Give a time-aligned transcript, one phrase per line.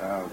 [0.00, 0.28] Uh,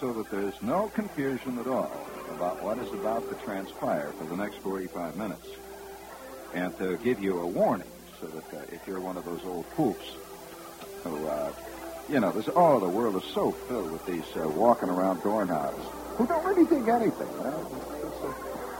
[0.00, 4.36] so that there's no confusion at all about what is about to transpire for the
[4.36, 5.46] next 45 minutes.
[6.52, 9.66] And to give you a warning so that uh, if you're one of those old
[9.76, 10.04] poops
[11.04, 11.52] who, uh,
[12.08, 15.84] you know, there's, oh, the world is so filled with these uh, walking around doorknobs
[16.18, 17.30] who don't really think anything.
[17.38, 17.66] Know?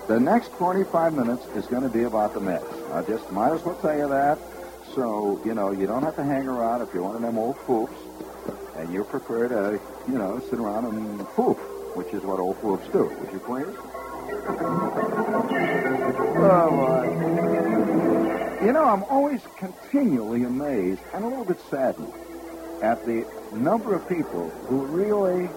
[0.09, 2.75] The next 45 minutes is going to be about the Mets.
[2.91, 4.56] I just might as well tell you that.
[4.97, 7.57] So, you know, you don't have to hang around if you're one of them old
[7.67, 7.93] poops
[8.77, 9.79] and you prefer to,
[10.11, 11.59] you know, sit around and poop,
[11.95, 13.05] which is what old poops do.
[13.05, 13.77] Would you please?
[16.39, 18.65] oh, my.
[18.65, 22.15] You know, I'm always continually amazed and a little bit saddened
[22.83, 25.51] at the number of people who really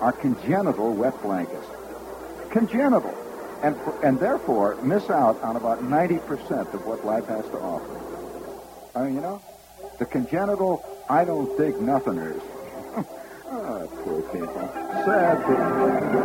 [0.00, 1.66] are congenital wet blankets.
[2.50, 3.16] Congenital.
[3.64, 8.19] And, and therefore miss out on about 90% of what life has to offer.
[8.94, 9.40] I mean, you know,
[9.98, 12.40] the congenital I don't dig nothingers.
[12.96, 14.68] oh, poor people.
[15.04, 16.20] Sad people.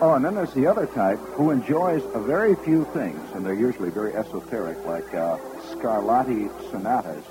[0.00, 3.54] Oh, and then there's the other type who enjoys a very few things, and they're
[3.54, 5.38] usually very esoteric, like uh,
[5.72, 7.24] Scarlatti sonatas,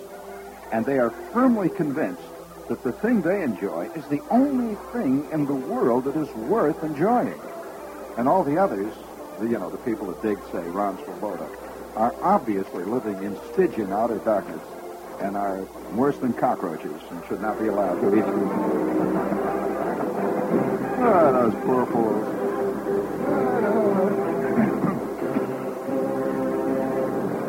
[0.72, 2.24] and they are firmly convinced
[2.70, 6.84] that the thing they enjoy is the only thing in the world that is worth
[6.84, 7.40] enjoying.
[8.18, 9.13] And all the others, the,
[9.50, 11.50] you know, the people that dig, say, Ron Swoboda,
[11.96, 14.62] are obviously living in Stygian outer darkness
[15.20, 15.64] and are
[15.96, 18.50] worse than cockroaches and should not be allowed to eat them.
[21.06, 22.26] Ah, those poor fools.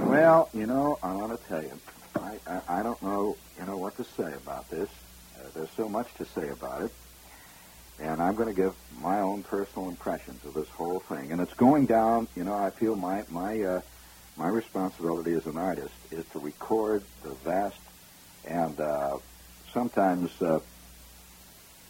[0.08, 1.80] well, you know, I want to tell you,
[2.16, 4.88] I, I, I don't know, you know, what to say about this.
[5.36, 6.92] Uh, there's so much to say about it.
[8.00, 11.32] And I'm going to give my own personal impressions of this whole thing.
[11.32, 13.80] And it's going down, you know, I feel my, my, uh,
[14.36, 17.78] my responsibility as an artist is to record the vast
[18.46, 19.18] and uh,
[19.72, 20.60] sometimes uh,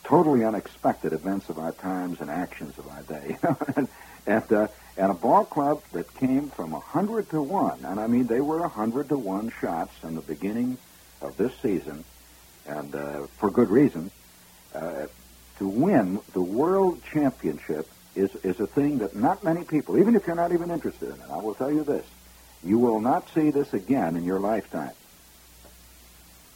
[0.05, 3.37] totally unexpected events of our times and actions of our day.
[4.27, 8.07] and, uh, and a ball club that came from a hundred to one, and I
[8.07, 10.79] mean they were a hundred to one shots in the beginning
[11.21, 12.05] of this season,
[12.67, 14.11] and uh, for good reason,
[14.75, 15.07] uh,
[15.59, 20.27] to win the world championship is, is a thing that not many people, even if
[20.27, 22.07] you're not even interested in it, I will tell you this,
[22.63, 24.93] you will not see this again in your lifetime.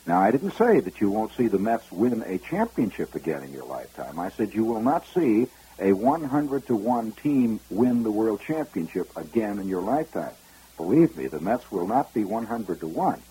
[0.06, 3.52] Now, I didn't say that you won't see the Mets win a championship again in
[3.52, 4.18] your lifetime.
[4.18, 5.48] I said you will not see
[5.78, 10.32] a 100 to 1 team win the world championship again in your lifetime.
[10.78, 13.22] Believe me, the Mets will not be 100 to 1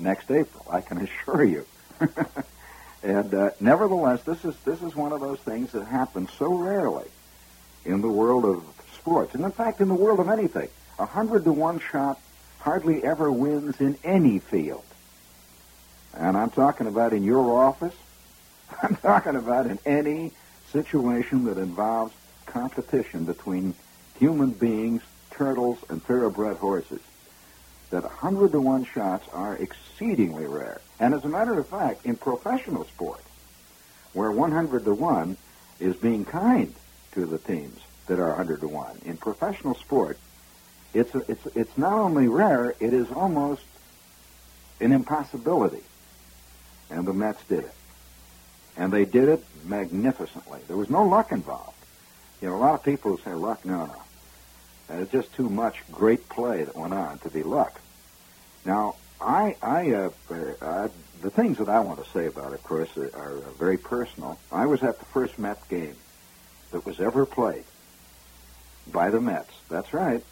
[0.00, 0.66] next April.
[0.68, 1.66] I can assure you.
[3.04, 7.06] and uh, nevertheless, this is this is one of those things that happens so rarely
[7.84, 10.68] in the world of sports, and in fact, in the world of anything.
[10.98, 12.18] A hundred to one shot
[12.60, 14.84] hardly ever wins in any field.
[16.14, 17.94] And I'm talking about in your office.
[18.82, 20.32] I'm talking about in any
[20.72, 22.14] situation that involves
[22.46, 23.74] competition between
[24.18, 27.00] human beings, turtles, and thoroughbred horses.
[27.90, 30.80] That a 100 to 1 shots are exceedingly rare.
[31.00, 33.20] And as a matter of fact, in professional sport,
[34.12, 35.36] where 100 to 1
[35.80, 36.74] is being kind
[37.12, 40.18] to the teams that are 100 to 1, in professional sport,
[40.92, 43.62] it's, a, it's, it's not only rare, it is almost
[44.80, 45.82] an impossibility.
[46.90, 47.74] And the Mets did it.
[48.76, 50.60] And they did it magnificently.
[50.68, 51.76] There was no luck involved.
[52.40, 54.02] You know, a lot of people say luck, no, no.
[54.88, 57.80] And it's just too much great play that went on to be luck.
[58.64, 60.10] Now, I, I, uh,
[60.60, 60.88] uh,
[61.22, 64.38] the things that I want to say about it, of course, are, are very personal.
[64.52, 65.96] I was at the first Mets game
[66.72, 67.64] that was ever played
[68.92, 69.54] by the Mets.
[69.68, 70.22] That's right.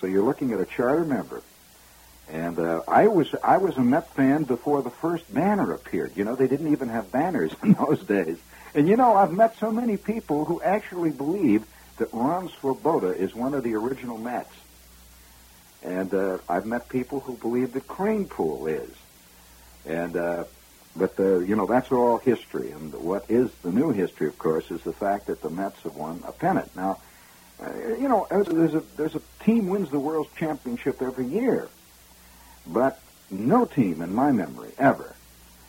[0.00, 1.42] So you're looking at a charter member.
[2.28, 6.12] And uh, I was I was a Met fan before the first banner appeared.
[6.16, 8.38] You know, they didn't even have banners in those days.
[8.74, 11.66] And you know, I've met so many people who actually believe
[11.98, 14.54] that Ron Swoboda is one of the original Mets.
[15.84, 18.94] And uh, I've met people who believe that Kranepool is.
[19.84, 20.44] And uh,
[20.94, 22.70] but the, you know that's all history.
[22.70, 25.96] And what is the new history, of course, is the fact that the Mets have
[25.96, 26.74] won a pennant.
[26.76, 26.98] Now,
[27.60, 31.68] uh, you know, there's a there's a team wins the world championship every year,
[32.66, 33.00] but
[33.30, 35.14] no team in my memory ever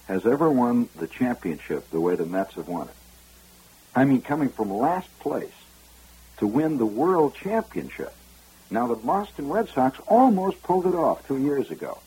[0.07, 2.95] has ever won the championship the way the Mets have won it.
[3.95, 5.53] I mean, coming from last place
[6.37, 8.13] to win the world championship.
[8.73, 11.99] Now, the Boston Red Sox almost pulled it off two years ago.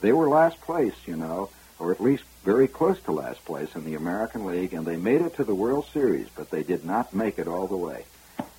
[0.00, 3.84] They were last place, you know, or at least very close to last place in
[3.84, 7.12] the American League, and they made it to the World Series, but they did not
[7.12, 8.06] make it all the way.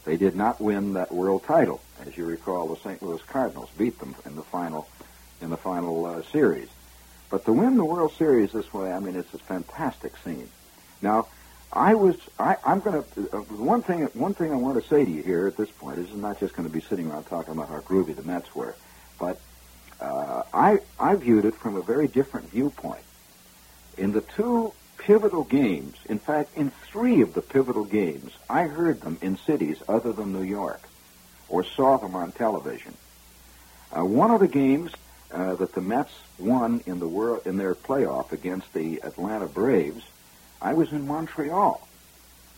[0.05, 1.81] They did not win that world title.
[2.05, 3.01] As you recall, the St.
[3.01, 4.87] Louis Cardinals beat them in the final
[5.41, 6.67] in the final uh, series.
[7.31, 10.49] But to win the World Series this way, I mean, it's a fantastic scene.
[11.01, 11.25] Now,
[11.71, 15.05] I was I, I'm going to uh, one thing one thing I want to say
[15.05, 15.99] to you here at this point.
[15.99, 18.75] Is not just going to be sitting around talking about how groovy the Mets were,
[19.19, 19.39] but
[20.01, 23.03] uh, I I viewed it from a very different viewpoint.
[23.97, 29.01] In the two pivotal games, in fact, in three of the pivotal games, I heard
[29.01, 30.81] them in cities other than New York,
[31.49, 32.95] or saw them on television.
[33.95, 34.91] Uh, one of the games
[35.31, 40.03] uh, that the Mets won in the world in their playoff against the Atlanta Braves
[40.61, 41.87] I was in Montreal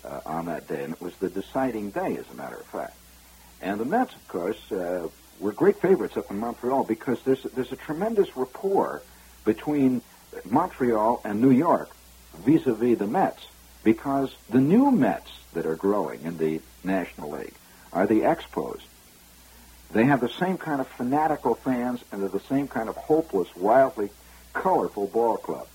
[0.03, 2.95] uh, on that day, and it was the deciding day, as a matter of fact.
[3.61, 5.07] And the Mets, of course, uh,
[5.39, 9.01] were great favorites up in Montreal because there's there's a tremendous rapport
[9.45, 10.01] between
[10.45, 11.89] Montreal and New York
[12.37, 13.45] vis-a-vis the Mets
[13.83, 17.53] because the new Mets that are growing in the National League
[17.91, 18.79] are the Expos.
[19.91, 23.53] They have the same kind of fanatical fans and they're the same kind of hopeless,
[23.55, 24.09] wildly
[24.53, 25.67] colorful ball club.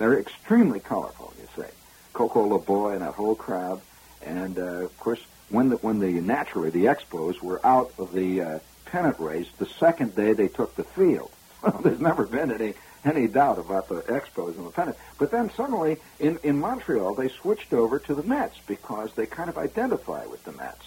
[0.00, 1.68] They're extremely colorful, you say.
[2.14, 3.82] Coco LaBoy and that whole crowd.
[4.24, 5.20] And, uh, of course,
[5.50, 9.66] when the, when the, naturally, the Expos were out of the uh, pennant race, the
[9.66, 11.30] second day they took the field.
[11.62, 12.72] Well, there's never been any
[13.04, 14.96] any doubt about the Expos and the pennant.
[15.18, 19.50] But then suddenly, in, in Montreal, they switched over to the Mets because they kind
[19.50, 20.86] of identify with the Mets.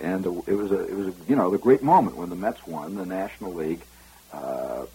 [0.00, 2.66] And it was a, it was a, you know, the great moment when the Mets
[2.66, 3.82] won the National League
[4.32, 4.86] uh,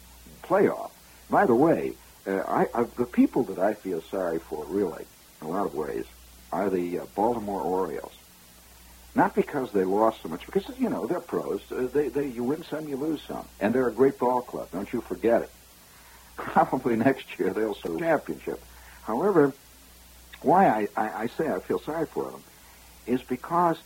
[0.41, 0.89] playoff.
[1.29, 1.93] By the way,
[2.25, 5.05] uh, I, I, the people that I feel sorry for, really,
[5.41, 6.05] in a lot of ways,
[6.51, 8.13] are the uh, Baltimore Orioles.
[9.15, 11.61] Not because they lost so much, because you know they're pros.
[11.71, 14.69] Uh, they, they, you win some, you lose some, and they're a great ball club.
[14.71, 15.51] Don't you forget it.
[16.37, 18.63] Probably next year they'll win championship.
[19.03, 19.55] However,
[20.41, 22.43] why I, I, I say I feel sorry for them
[23.05, 23.77] is because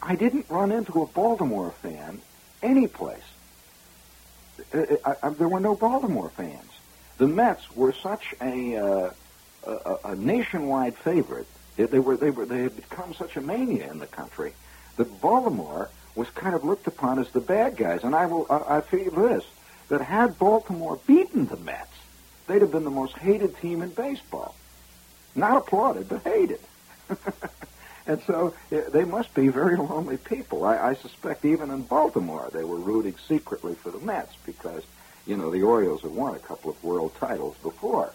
[0.00, 2.22] I didn't run into a Baltimore fan
[2.62, 3.22] any place.
[4.74, 6.71] Uh, I, I, there were no Baltimore fans
[7.18, 9.10] the Mets were such a, uh,
[9.66, 11.46] a, a, nationwide favorite.
[11.76, 14.52] They were they were they had become such a mania in the country
[14.96, 18.04] that Baltimore was kind of looked upon as the bad guys.
[18.04, 19.44] And I will I, I feel this
[19.88, 21.90] that had Baltimore beaten the Mets,
[22.46, 24.54] they'd have been the most hated team in baseball.
[25.34, 26.60] Not applauded, but hated.
[28.06, 30.64] and so they must be very lonely people.
[30.64, 34.82] I, I suspect even in Baltimore they were rooting secretly for the Mets because
[35.26, 38.12] you know, the Orioles had won a couple of world titles before.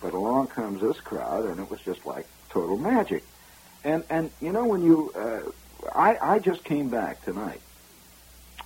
[0.00, 3.24] But along comes this crowd, and it was just like total magic.
[3.84, 5.50] And and you know when you, uh,
[5.94, 7.60] I I just came back tonight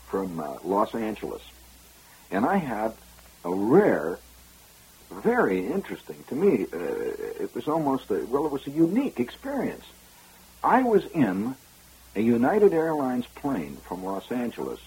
[0.07, 1.43] from uh, Los Angeles,
[2.31, 2.95] and I had
[3.45, 4.19] a rare,
[5.11, 6.67] very interesting to me.
[6.73, 6.79] Uh,
[7.43, 9.85] it was almost a, well, it was a unique experience.
[10.63, 11.57] I was in
[12.17, 14.81] a United Airlines plane from Los Angeles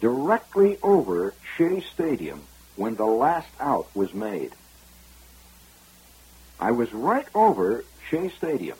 [0.00, 2.42] directly over Shea Stadium
[2.76, 4.52] when the last out was made.
[6.60, 8.78] I was right over Shea Stadium.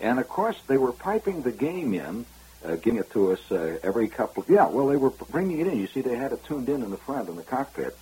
[0.00, 2.24] And of course, they were piping the game in,
[2.64, 4.42] uh, giving it to us uh, every couple.
[4.42, 5.78] Of, yeah, well, they were bringing it in.
[5.78, 7.96] You see, they had it tuned in in the front in the cockpit,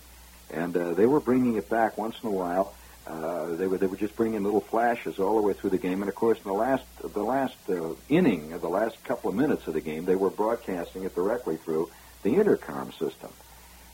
[0.49, 2.73] and uh, they were bringing it back once in a while.
[3.07, 6.01] Uh, they were they were just bringing little flashes all the way through the game,
[6.01, 9.67] and of course, in the last the last uh, inning, the last couple of minutes
[9.67, 11.89] of the game, they were broadcasting it directly through
[12.23, 13.31] the intercom system.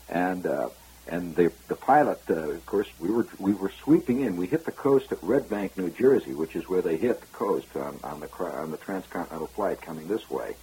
[0.08, 0.68] And uh,
[1.08, 4.36] and the the pilot, uh, of course, we were we were sweeping in.
[4.36, 7.26] We hit the coast at Red Bank, New Jersey, which is where they hit the
[7.28, 10.56] coast on, on the on the transcontinental flight coming this way.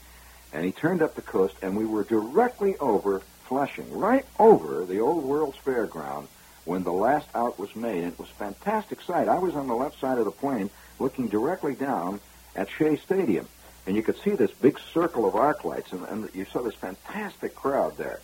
[0.51, 4.99] And he turned up the coast, and we were directly over Flushing, right over the
[4.99, 6.27] old World's Fairground
[6.63, 8.03] when the last out was made.
[8.03, 9.27] It was a fantastic sight.
[9.27, 12.21] I was on the left side of the plane, looking directly down
[12.55, 13.47] at Shea Stadium
[13.85, 16.75] and you could see this big circle of arc lights, and, and you saw this
[16.75, 18.19] fantastic crowd there.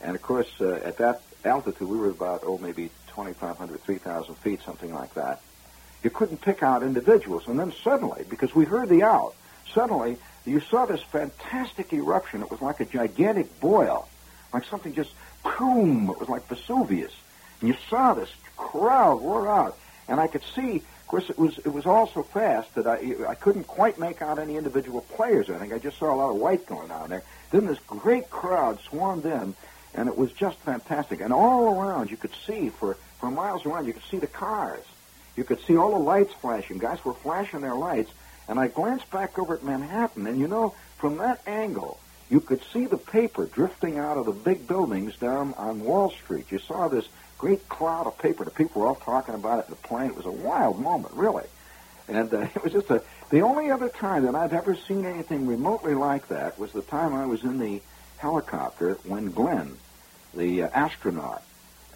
[0.00, 4.60] And of course, uh, at that altitude, we were about oh maybe 2,500, 3,000 feet,
[4.64, 5.40] something like that.
[6.02, 9.34] You couldn't pick out individuals, and then suddenly, because we heard the out,
[9.72, 12.42] suddenly you saw this fantastic eruption.
[12.42, 14.08] It was like a gigantic boil,
[14.52, 16.10] like something just boom.
[16.10, 17.12] It was like Vesuvius,
[17.60, 21.58] and you saw this crowd roar out, and I could see of course, it was
[21.58, 25.50] it was all so fast that I I couldn't quite make out any individual players.
[25.50, 27.22] I think I just saw a lot of white going on there.
[27.50, 29.54] Then this great crowd swarmed in,
[29.94, 31.20] and it was just fantastic.
[31.20, 34.82] And all around, you could see for for miles around, you could see the cars.
[35.36, 36.78] You could see all the lights flashing.
[36.78, 38.10] Guys were flashing their lights.
[38.48, 41.98] And I glanced back over at Manhattan, and you know, from that angle,
[42.34, 46.46] you could see the paper drifting out of the big buildings down on Wall Street.
[46.50, 47.06] You saw this
[47.38, 48.44] great cloud of paper.
[48.44, 50.10] The people were all talking about it in the plane.
[50.10, 51.44] It was a wild moment, really.
[52.08, 55.46] And uh, it was just a, The only other time that I've ever seen anything
[55.46, 57.80] remotely like that was the time I was in the
[58.16, 59.76] helicopter when Glenn,
[60.34, 61.44] the uh, astronaut,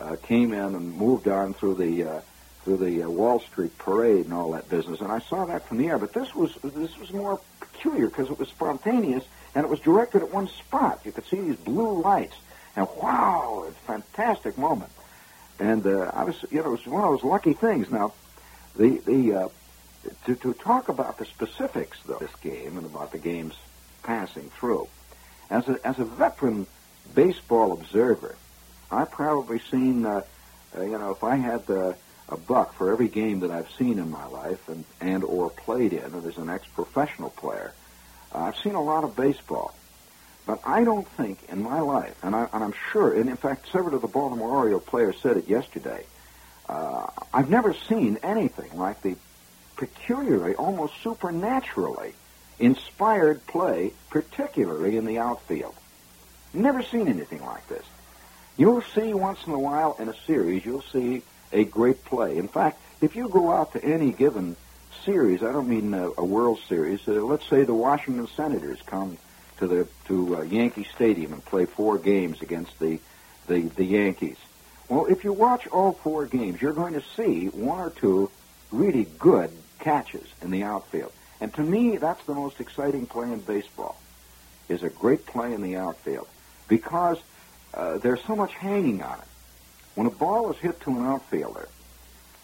[0.01, 2.21] uh, came in and moved on through the uh,
[2.63, 5.79] through the uh, Wall Street parade and all that business, and I saw that from
[5.79, 5.99] the air.
[5.99, 9.25] But this was this was more peculiar because it was spontaneous
[9.55, 11.01] and it was directed at one spot.
[11.05, 12.37] You could see these blue lights,
[12.77, 14.93] and wow, it's a fantastic moment.
[15.59, 17.91] And uh, I was, you know, it was one of those lucky things.
[17.91, 18.13] Now,
[18.77, 19.49] the the uh,
[20.27, 23.57] to to talk about the specifics of this game and about the game's
[24.03, 24.89] passing through,
[25.51, 26.67] as a as a veteran
[27.15, 28.37] baseball observer,
[28.91, 30.23] I've probably seen, uh,
[30.77, 31.97] uh, you know, if I had a
[32.37, 36.05] buck for every game that I've seen in my life and and or played in,
[36.05, 37.73] and as an ex-professional player,
[38.33, 39.75] I've seen a lot of baseball.
[40.47, 43.95] But I don't think in my life, and, I, I'm sure, and in fact, several
[43.95, 46.07] of the Baltimore Oriole players said it yesterday,
[46.69, 49.17] uh, I've never seen anything like the
[49.77, 52.15] peculiarly, almost supernaturally
[52.59, 55.75] inspired play, particularly in the outfield.
[56.53, 57.85] Never seen anything like this.
[58.57, 62.37] You'll see once in a while in a series, you'll see a great play.
[62.37, 64.57] In fact, if you go out to any given
[65.05, 69.19] series, I don't mean a, a World Series, uh, let's say the Washington Senators come
[69.59, 73.01] to the to uh, Yankee Stadium and play four games against the,
[73.47, 74.37] the the Yankees.
[74.89, 78.31] Well, if you watch all four games, you're going to see one or two
[78.73, 79.51] really good
[79.81, 81.13] catches in the outfield.
[81.41, 84.01] And to me, that's the most exciting play in baseball,
[84.69, 86.27] is a great play in the outfield.
[86.69, 87.19] Because
[87.75, 89.25] uh, there's so much hanging on it.
[89.95, 91.69] When a ball is hit to an outfielder,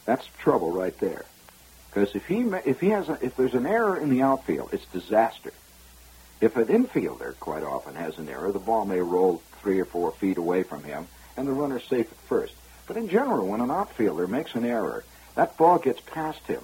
[0.05, 1.25] that's trouble right there.
[1.95, 4.85] Because if he if he has a, if there's an error in the outfield, it's
[4.87, 5.53] disaster.
[6.41, 10.11] If an infielder quite often has an error, the ball may roll three or four
[10.11, 12.53] feet away from him, and the runner's safe at first.
[12.89, 15.05] But in general, when an outfielder makes an error,
[15.37, 16.63] that ball gets past him,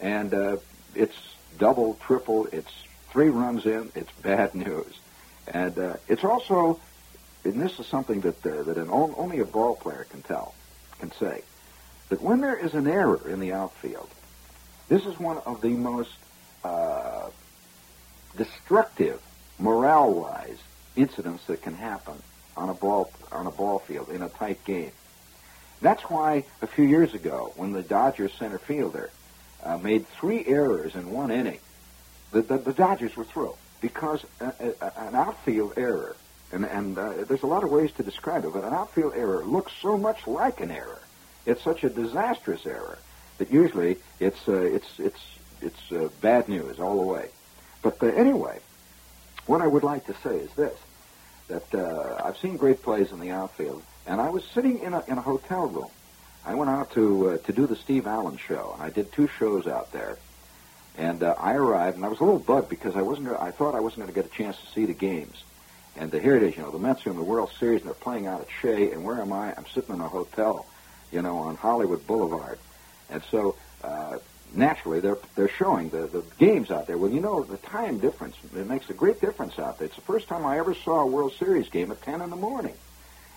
[0.00, 0.56] and uh,
[0.96, 1.16] it's
[1.56, 2.72] double, triple, it's
[3.10, 4.98] three runs in, it's bad news.
[5.46, 6.80] And uh, it's also,
[7.44, 10.52] and this is something that uh, that an, only a ball player can tell,
[10.98, 11.42] can say,
[12.08, 14.08] that when there is an error in the outfield,
[14.88, 16.14] this is one of the most
[16.64, 17.28] uh,
[18.36, 19.20] destructive,
[19.58, 20.58] morale-wise,
[20.96, 22.14] incidents that can happen
[22.56, 24.92] on a ball on a ball field in a tight game.
[25.80, 29.10] That's why a few years ago, when the Dodgers center fielder
[29.62, 31.58] uh, made three errors in one inning,
[32.30, 36.16] the, the, the Dodgers were through because a, a, an outfield error,
[36.52, 39.44] and, and uh, there's a lot of ways to describe it, but an outfield error
[39.44, 41.00] looks so much like an error.
[41.44, 42.98] It's such a disastrous error
[43.38, 45.20] that usually it's uh, it's it's
[45.60, 47.28] it's uh, bad news all the way.
[47.82, 48.60] But uh, anyway,
[49.46, 50.78] what I would like to say is this:
[51.48, 55.04] that uh, I've seen great plays in the outfield, and I was sitting in a
[55.06, 55.90] in a hotel room.
[56.46, 59.28] I went out to uh, to do the Steve Allen show, and I did two
[59.38, 60.18] shows out there.
[60.96, 63.28] And uh, I arrived, and I was a little bugged because I wasn't.
[63.28, 65.42] I thought I wasn't going to get a chance to see the games.
[65.96, 67.88] And uh, here it is, you know, the Mets are in the World Series, and
[67.88, 69.54] they're playing out at Shea, and where am I?
[69.56, 70.66] I'm sitting in a hotel,
[71.12, 72.58] you know, on Hollywood Boulevard.
[73.14, 73.54] And so
[73.84, 74.18] uh,
[74.54, 76.98] naturally they're they're showing the, the games out there.
[76.98, 79.86] Well, you know the time difference it makes a great difference out there.
[79.86, 82.36] It's the first time I ever saw a World Series game at ten in the
[82.36, 82.74] morning,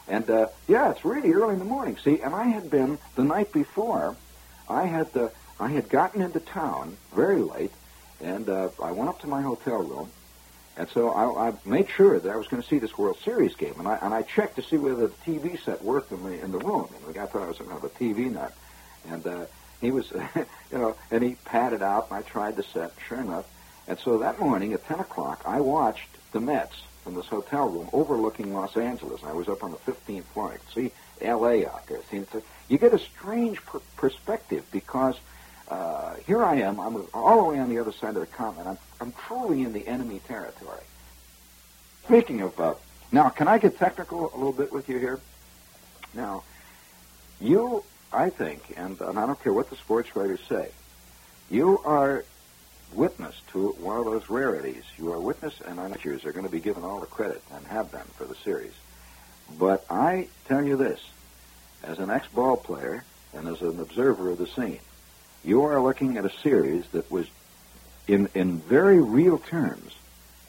[0.07, 1.95] and uh, yeah, it's really early in the morning.
[2.03, 4.15] See, and I had been the night before,
[4.67, 5.29] I had uh,
[5.59, 7.71] I had gotten into town very late,
[8.21, 10.09] and uh, I went up to my hotel room.
[10.79, 13.55] And so I, I made sure that I was going to see this World Series
[13.55, 16.39] game, and I and I checked to see whether the TV set worked in the
[16.43, 16.87] in the room.
[16.95, 18.53] And the guy thought I was going to have a TV nut,
[19.09, 19.45] and uh,
[19.81, 20.11] he was,
[20.71, 23.45] you know, and he padded out, and I tried to set, sure enough.
[23.87, 27.89] And so that morning at 10 o'clock, I watched the Mets from this hotel room
[27.93, 29.21] overlooking Los Angeles.
[29.23, 30.53] I was up on the 15th floor.
[30.53, 30.91] I could see
[31.21, 31.65] L.A.
[31.65, 32.01] out there.
[32.11, 35.15] See, a, you get a strange per- perspective because
[35.69, 36.79] uh, here I am.
[36.79, 38.67] I'm all the way on the other side of the continent.
[38.67, 40.83] I'm, I'm truly in the enemy territory.
[42.05, 42.73] Speaking of, uh,
[43.11, 45.19] now, can I get technical a little bit with you here?
[46.13, 46.43] Now,
[47.39, 47.83] you
[48.17, 50.71] I think, and, and I don't care what the sports writers say,
[51.51, 52.25] you are
[52.91, 54.83] witness to one of those rarities.
[54.97, 57.91] You are witness, and amateurs are going to be given all the credit and have
[57.91, 58.73] been for the series.
[59.59, 60.99] But I tell you this,
[61.83, 63.03] as an ex-ball player
[63.35, 64.79] and as an observer of the scene,
[65.43, 67.27] you are looking at a series that was,
[68.07, 69.93] in in very real terms,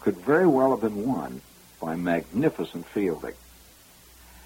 [0.01, 1.43] could very well have been won
[1.81, 3.35] by magnificent fielding.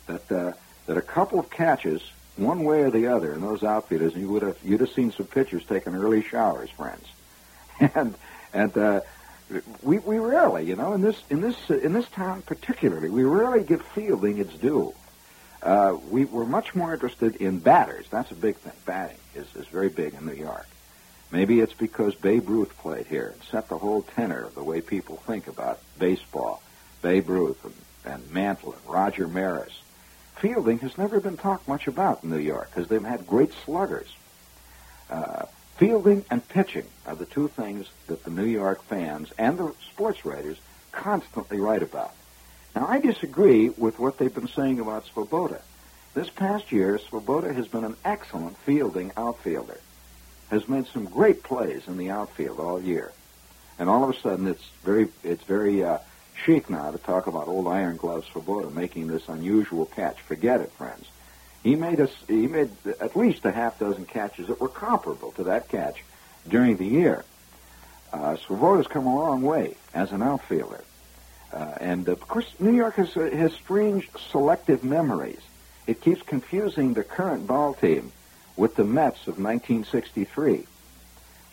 [0.09, 0.53] That uh,
[0.87, 2.03] that a couple of catches
[2.37, 5.27] one way or the other in those outfielders, you would have you'd have seen some
[5.27, 7.07] pitchers taking early showers, friends,
[7.95, 8.15] and
[8.53, 9.01] and uh,
[9.83, 13.25] we we rarely, you know, in this in this uh, in this town particularly, we
[13.25, 14.95] rarely give fielding its due.
[15.63, 18.07] Uh, we were much more interested in batters.
[18.11, 18.73] That's a big thing.
[18.87, 20.67] Batting is is very big in New York,
[21.33, 24.83] Maybe it's because Babe Ruth played here and set the whole tenor of the way
[24.83, 26.63] people think about baseball.
[27.01, 27.75] Babe Ruth and,
[28.05, 29.73] and Mantle and Roger Maris.
[30.37, 34.15] Fielding has never been talked much about in New York because they've had great sluggers.
[35.09, 35.47] Uh,
[35.77, 40.25] fielding and pitching are the two things that the New York fans and the sports
[40.25, 40.59] writers
[40.91, 42.15] constantly write about.
[42.75, 45.61] Now, I disagree with what they've been saying about Swoboda.
[46.15, 49.81] This past year, Swoboda has been an excellent fielding outfielder,
[50.51, 53.13] has made some great plays in the outfield all year.
[53.79, 55.99] And all of a sudden, it's very, it's very uh,
[56.45, 60.21] chic now to talk about old Iron Glove Swoboda making this unusual catch.
[60.21, 61.07] Forget it, friends.
[61.63, 62.71] He made us, he made
[63.01, 66.03] at least a half dozen catches that were comparable to that catch
[66.49, 67.25] during the year.
[68.13, 70.83] Uh, Swoboda's come a long way as an outfielder.
[71.53, 75.41] Uh, and of course, New York has, uh, has strange selective memories.
[75.87, 78.13] It keeps confusing the current ball team
[78.57, 80.67] with the Mets of 1963.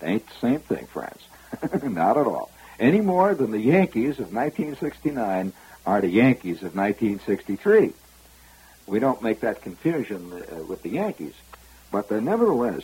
[0.02, 1.22] Ain't the same thing, friends.
[1.84, 2.52] Not at all.
[2.80, 5.52] Any more than the Yankees of 1969
[5.86, 7.94] are the Yankees of 1963.
[8.88, 11.34] We don't make that confusion uh, with the Yankees.
[11.92, 12.84] But uh, nevertheless,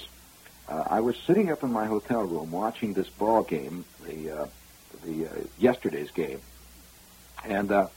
[0.67, 4.45] uh, I was sitting up in my hotel room watching this ball game, the, uh,
[5.03, 6.41] the yesterday's game,
[7.43, 7.87] and uh,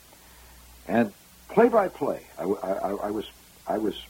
[0.87, 1.13] and
[1.49, 3.27] play by play, I was
[3.67, 4.01] I was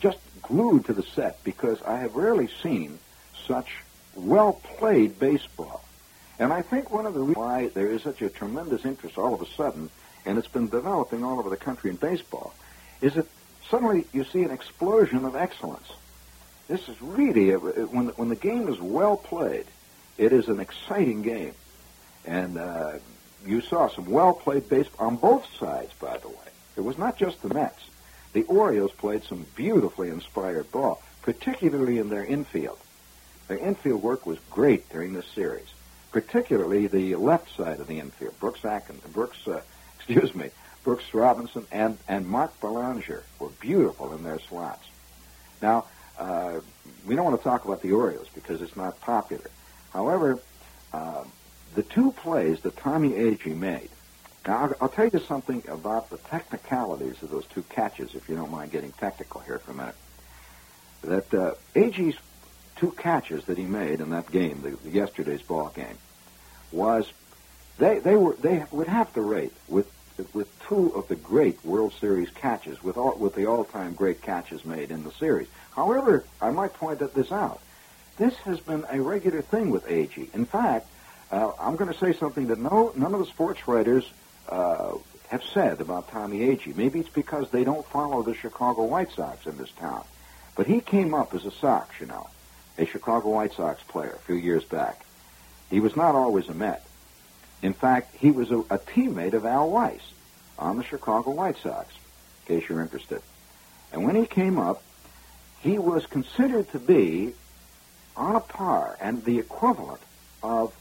[0.00, 2.98] just glued to the set because I have rarely seen
[3.46, 3.76] such
[4.14, 5.82] well played baseball.
[6.38, 9.34] And I think one of the reasons why there is such a tremendous interest all
[9.34, 9.90] of a sudden,
[10.24, 12.54] and it's been developing all over the country in baseball,
[13.00, 13.26] is that
[13.70, 15.90] suddenly you see an explosion of excellence.
[16.68, 19.66] This is really, a, when, when the game is well played,
[20.18, 21.54] it is an exciting game.
[22.26, 22.94] And uh,
[23.46, 26.34] you saw some well-played baseball on both sides, by the way.
[26.76, 27.82] It was not just the Mets.
[28.32, 32.78] The Orioles played some beautifully inspired ball, particularly in their infield.
[33.48, 35.68] Their infield work was great during this series,
[36.16, 38.32] particularly the left side of the infield.
[38.40, 39.60] Brooks Atkins, Brooks, uh,
[39.96, 40.48] excuse me,
[40.82, 44.86] Brooks Robinson and, and Mark Belanger were beautiful in their slots.
[45.60, 45.84] Now,
[46.18, 46.60] uh,
[47.06, 49.50] we don't want to talk about the Orioles because it's not popular.
[49.92, 50.40] However,
[50.94, 51.24] uh,
[51.74, 53.90] the two plays that Tommy Agee made.
[54.46, 58.36] Now, I'll, I'll, tell you something about the technicalities of those two catches, if you
[58.36, 59.96] don't mind getting technical here for a minute.
[61.02, 62.16] That uh, Agee's
[62.76, 65.98] two catches that he made in that game, the, the yesterday's ball game,
[66.76, 67.10] was
[67.78, 69.90] they they were they would have to rate with
[70.32, 74.64] with two of the great World Series catches, with all, with the all-time great catches
[74.64, 75.48] made in the series.
[75.74, 77.60] However, I might point this out.
[78.16, 80.34] This has been a regular thing with Agee.
[80.34, 80.88] In fact,
[81.30, 84.10] uh, I'm going to say something that no none of the sports writers
[84.48, 84.94] uh,
[85.28, 86.74] have said about Tommy Agee.
[86.74, 90.04] Maybe it's because they don't follow the Chicago White Sox in this town.
[90.54, 92.30] But he came up as a Sox, you know,
[92.78, 95.05] a Chicago White Sox player a few years back.
[95.70, 96.86] He was not always a Met.
[97.62, 100.00] In fact, he was a, a teammate of Al Weis
[100.58, 101.92] on the Chicago White Sox,
[102.46, 103.22] in case you're interested.
[103.92, 104.82] And when he came up,
[105.60, 107.34] he was considered to be
[108.16, 110.00] on a par and the equivalent
[110.42, 110.74] of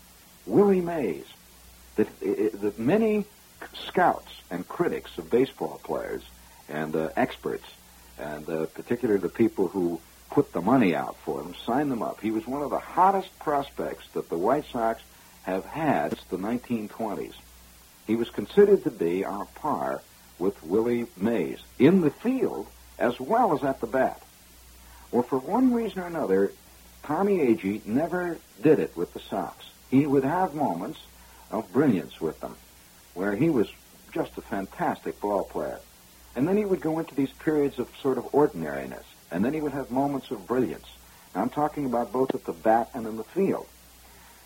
[0.45, 1.26] Willie Mays,
[1.95, 3.26] that, that many
[3.74, 6.24] scouts and critics of baseball players
[6.69, 7.65] and uh, experts,
[8.19, 10.00] and uh, particularly the people who
[10.36, 12.19] put the money out for him, sign them up.
[12.19, 15.02] He was one of the hottest prospects that the White Sox
[15.43, 17.36] have had since the 1920s.
[18.06, 20.02] He was considered to be on par
[20.38, 22.67] with Willie Mays in the field
[23.00, 24.21] as well as at the bat.
[25.10, 26.52] Well, for one reason or another,
[27.04, 31.00] Tommy Agee never did it with the Sox he would have moments
[31.50, 32.58] of brilliance with them,
[33.13, 33.67] where he was
[34.12, 35.80] just a fantastic ball player.
[36.36, 39.62] And then he would go into these periods of sort of ordinariness, and then he
[39.62, 40.88] would have moments of brilliance.
[41.34, 43.68] Now, I'm talking about both at the bat and in the field.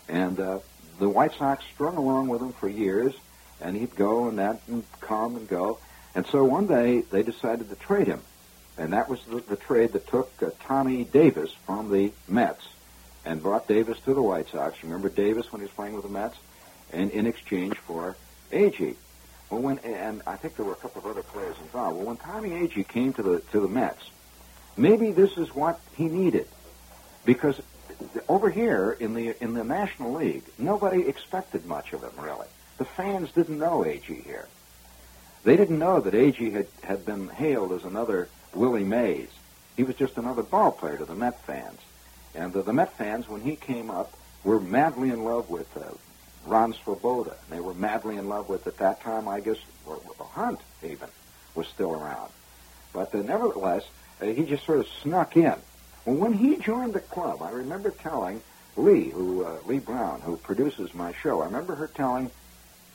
[0.08, 0.58] And uh,
[0.98, 3.14] the White Sox strung along with him for years,
[3.60, 5.78] and he'd go and that and come and go.
[6.14, 8.20] And so one day they decided to trade him.
[8.76, 12.66] And that was the, the trade that took uh, Tommy Davis from the Mets
[13.24, 14.82] and brought Davis to the White Sox.
[14.82, 16.36] Remember Davis when he was playing with the Mets?
[16.92, 18.16] And in exchange for
[18.50, 18.96] Agee.
[19.48, 21.98] Well, when and I think there were a couple of other players involved.
[21.98, 24.10] Well, when Tommy Agee came to the to the Mets,
[24.76, 26.48] maybe this is what he needed,
[27.24, 27.60] because
[28.28, 32.46] over here in the in the National League, nobody expected much of him really.
[32.78, 34.48] The fans didn't know Agee here.
[35.44, 39.28] They didn't know that Agee had had been hailed as another Willie Mays.
[39.76, 41.78] He was just another ball player to the Met fans.
[42.34, 44.12] And uh, the Met fans, when he came up,
[44.44, 45.82] were madly in love with uh,
[46.46, 47.36] Ron Swoboda.
[47.50, 51.08] They were madly in love with, at that time, I guess, or, or Hunt even
[51.54, 52.30] was still around.
[52.92, 53.84] But uh, nevertheless,
[54.20, 55.54] he just sort of snuck in.
[56.04, 58.42] Well, when he joined the club, I remember telling
[58.76, 61.42] Leigh, who uh, Leigh Brown, who produces my show.
[61.42, 62.30] I remember her telling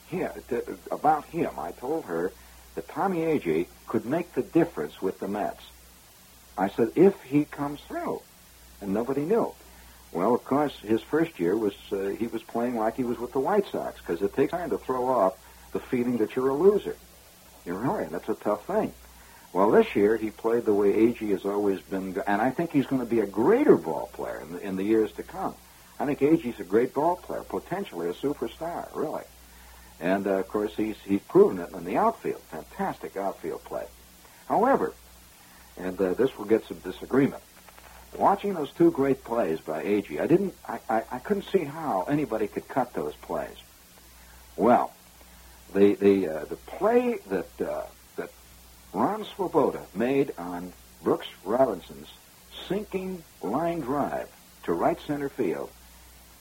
[0.07, 1.51] him to, about him.
[1.57, 2.31] I told her
[2.75, 5.63] that Tommy Agee could make the difference with the Mets.
[6.57, 8.21] I said if he comes through,
[8.81, 9.53] and nobody knew.
[10.11, 13.33] Well, of course, his first year was uh, he was playing like he was with
[13.33, 15.33] the White Sox because it takes time to throw off
[15.73, 16.95] the feeling that you're a loser.
[17.65, 18.09] You're right.
[18.09, 18.93] That's a tough thing.
[19.55, 22.87] Well, this year he played the way Agee has always been, and I think he's
[22.87, 25.55] going to be a greater ball player in the, in the years to come.
[25.97, 29.23] I think Agee's a great ball player, potentially a superstar, really.
[30.01, 32.41] And uh, of course, he's he's proven it in the outfield.
[32.51, 33.85] Fantastic outfield play.
[34.49, 34.91] However,
[35.77, 37.41] and uh, this will get some disagreement.
[38.17, 42.05] Watching those two great plays by Agee, I didn't, I, I, I couldn't see how
[42.09, 43.55] anybody could cut those plays.
[44.57, 44.91] Well,
[45.73, 47.83] the the uh, the play that uh,
[48.95, 50.71] Ron Swoboda made on
[51.03, 52.07] Brooks Robinson's
[52.69, 54.29] sinking line drive
[54.63, 55.69] to right center field,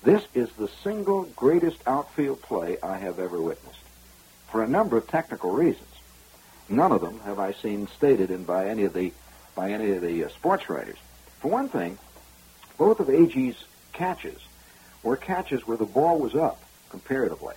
[0.05, 3.81] this is the single greatest outfield play I have ever witnessed,
[4.53, 5.89] for a number of technical reasons.
[6.69, 9.13] None of them have I seen stated in by any of the
[9.57, 10.99] by any of the uh, sports writers.
[11.41, 11.99] For one thing,
[12.79, 14.41] both of Agee's catches
[15.03, 17.57] were catches where the ball was up comparatively.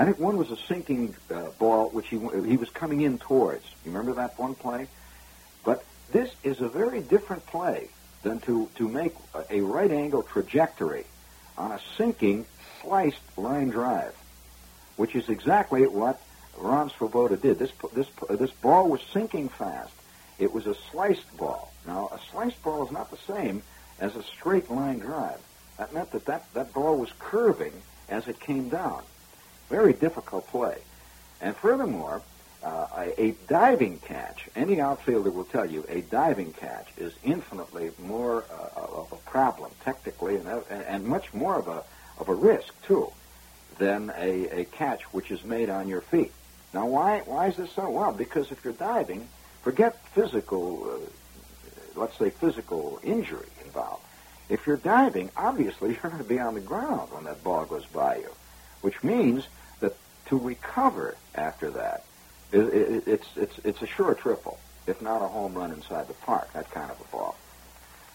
[0.00, 3.66] I think one was a sinking uh, ball, which he he was coming in towards.
[3.84, 4.86] You remember that one play?
[5.62, 7.90] But this is a very different play
[8.22, 9.14] than to to make
[9.50, 11.04] a, right angle trajectory
[11.58, 12.46] on a sinking
[12.80, 14.16] sliced line drive,
[14.96, 16.18] which is exactly what
[16.56, 17.58] Ron Swoboda did.
[17.58, 19.92] This this this ball was sinking fast.
[20.38, 21.74] It was a sliced ball.
[21.86, 23.62] Now, a sliced ball is not the same
[23.98, 25.40] as a straight line drive.
[25.76, 27.74] That meant that that, that ball was curving
[28.08, 29.02] as it came down.
[29.70, 30.78] Very difficult play.
[31.40, 32.20] And furthermore,
[32.62, 38.44] uh, a, diving catch, any outfielder will tell you, a diving catch is infinitely more
[38.50, 41.82] uh, of a problem technically and, uh, and much more of a,
[42.18, 43.10] of a risk, too,
[43.78, 46.32] than a, a catch which is made on your feet.
[46.74, 47.88] Now, why, why is this so?
[47.88, 49.26] Well, because if you're diving,
[49.62, 54.02] Forget physical, uh, let's say physical injury involved.
[54.48, 57.86] If you're diving, obviously you're going to be on the ground when that ball goes
[57.86, 58.30] by you,
[58.80, 59.46] which means
[60.30, 62.04] to recover after that,
[62.52, 66.14] it, it, it's, it's, it's a sure triple, if not a home run inside the
[66.14, 67.36] park, that kind of a ball.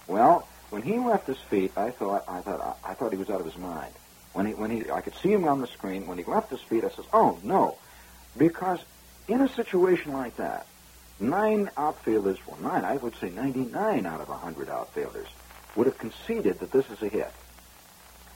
[0.08, 3.40] Well, when he left his feet, I thought, I thought, I thought he was out
[3.40, 3.94] of his mind.
[4.34, 6.08] When he, when he, I could see him on the screen.
[6.08, 7.78] When he left his feet, I says, "Oh no,"
[8.38, 8.80] because
[9.30, 10.68] in a situation like that,
[11.20, 15.28] nine outfielders, well, nine, I would say 99 out of 100 outfielders,
[15.76, 17.32] would have conceded that this is a hit.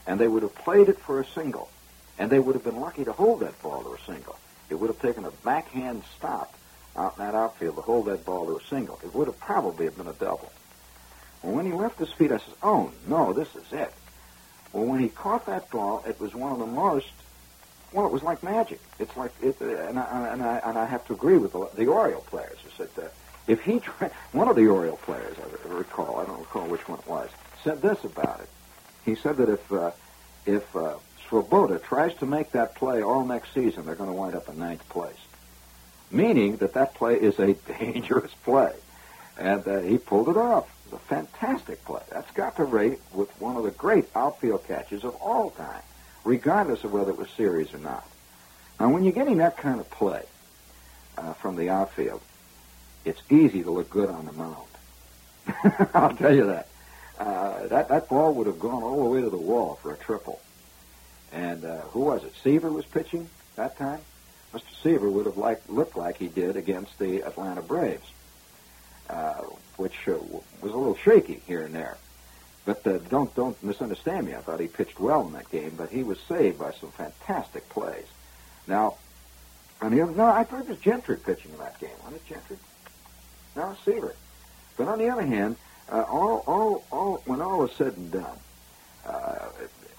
[0.07, 1.69] And they would have played it for a single.
[2.19, 4.37] And they would have been lucky to hold that ball to a single.
[4.69, 6.53] It would have taken a backhand stop
[6.95, 8.99] out in that outfield to hold that ball to a single.
[9.03, 10.51] It would have probably have been a double.
[11.41, 13.93] Well, when he left his feet, I said, oh, no, this is it.
[14.73, 17.09] Well, when he caught that ball, it was one of the most
[17.91, 18.79] well, it was like magic.
[18.99, 21.87] It's like it, and I, and I and I have to agree with the, the
[21.87, 23.13] Oriole players who said that
[23.47, 26.99] if he tried, one of the Oriole players I recall, I don't recall which one
[26.99, 27.29] it was,
[27.63, 28.49] said this about it.
[29.05, 29.91] He said that if uh,
[30.45, 30.95] if uh,
[31.29, 34.57] Swoboda tries to make that play all next season, they're going to wind up in
[34.57, 35.19] ninth place,
[36.11, 38.73] meaning that that play is a dangerous play,
[39.37, 40.67] and uh, he pulled it off.
[40.87, 42.01] It was a fantastic play.
[42.11, 45.83] That's got to rate with one of the great outfield catches of all time
[46.23, 48.07] regardless of whether it was serious or not.
[48.79, 50.23] Now, when you're getting that kind of play
[51.17, 52.21] uh, from the outfield,
[53.05, 55.89] it's easy to look good on the mound.
[55.93, 56.67] I'll tell you that.
[57.17, 59.97] Uh, that that ball would have gone all the way to the wall for a
[59.97, 60.39] triple.
[61.31, 62.33] And uh, who was it?
[62.43, 63.99] Seaver was pitching that time.
[64.53, 64.81] Mr.
[64.81, 68.07] Seaver would have liked, looked like he did against the Atlanta Braves,
[69.09, 69.43] uh,
[69.77, 70.13] which uh,
[70.61, 71.97] was a little shaky here and there.
[72.65, 74.35] But uh, don't don't misunderstand me.
[74.35, 77.67] I thought he pitched well in that game, but he was saved by some fantastic
[77.69, 78.05] plays.
[78.67, 78.95] Now,
[79.81, 81.89] on the other, no, I thought it was Gentry pitching in that game.
[82.03, 82.57] Wasn't it Gentry?
[83.55, 84.13] No, Seaver.
[84.77, 85.55] But on the other hand,
[85.91, 88.37] uh, all all all when all was said and done,
[89.05, 89.47] uh,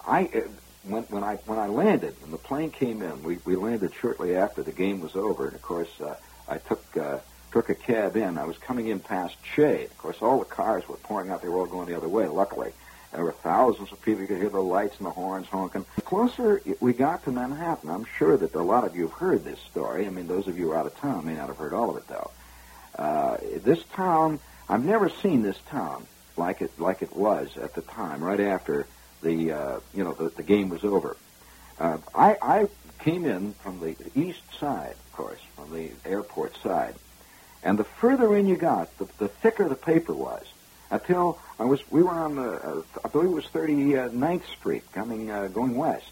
[0.07, 0.41] I uh,
[0.85, 4.37] when when I when I landed and the plane came in, we we landed shortly
[4.37, 6.15] after the game was over, and of course uh,
[6.49, 6.85] I took.
[6.97, 7.19] Uh,
[7.53, 8.39] took a cab in.
[8.39, 9.85] I was coming in past Shea.
[9.85, 11.43] Of course, all the cars were pouring out.
[11.43, 12.73] They were all going the other way, luckily.
[13.13, 14.21] There were thousands of people.
[14.21, 15.85] You could hear the lights and the horns honking.
[15.97, 19.45] The closer we got to Manhattan, I'm sure that a lot of you have heard
[19.45, 20.07] this story.
[20.07, 22.07] I mean, those of you out of town may not have heard all of it,
[22.07, 22.31] though.
[22.97, 24.39] Uh, this town,
[24.69, 28.87] I've never seen this town like it like it was at the time, right after
[29.23, 31.17] the uh, you know the, the game was over.
[31.79, 36.95] Uh, I, I came in from the east side, of course, from the airport side,
[37.63, 40.45] and the further in you got, the, the thicker the paper was.
[40.91, 45.31] until I was we were on the uh, I believe it was 39th Street coming
[45.31, 46.11] uh, going west,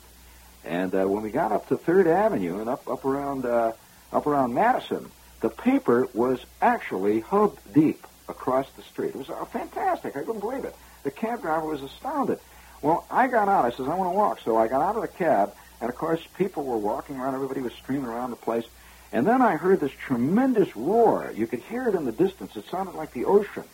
[0.64, 4.54] and uh, when we got up to Third Avenue and up up around up around
[4.54, 9.10] Madison, the paper was actually hub deep across the street.
[9.10, 10.16] It was uh, fantastic.
[10.16, 10.74] I couldn't believe it.
[11.02, 12.38] The cab driver was astounded.
[12.82, 13.64] Well, I got out.
[13.64, 15.96] I says I want to walk, so I got out of the cab, and of
[15.96, 17.34] course people were walking around.
[17.34, 18.64] Everybody was streaming around the place.
[19.12, 21.32] And then I heard this tremendous roar.
[21.34, 22.56] You could hear it in the distance.
[22.56, 23.64] It sounded like the ocean.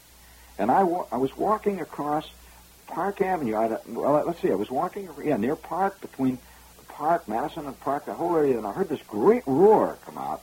[0.59, 2.31] And I, wa- I was walking across
[2.87, 3.57] Park Avenue.
[3.57, 4.53] I, well, let's see.
[4.53, 6.39] I was walking, yeah, near Park, between
[6.89, 10.43] Park, Madison, and Park, the whole area, and I heard this great roar come out.